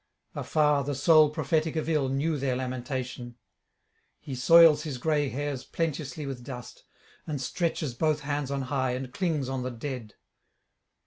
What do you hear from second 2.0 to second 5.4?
knew their lamentation: he soils his gray